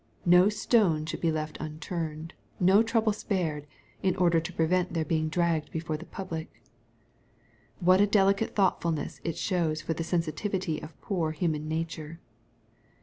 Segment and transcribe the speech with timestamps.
[0.25, 3.67] No stone should be left unturned, no trouble spared,
[4.01, 6.63] in order to prevent their being dragged before the public.—
[7.79, 12.19] What a delicate thoughtfulness it shows for the sensitiveness of poor human nature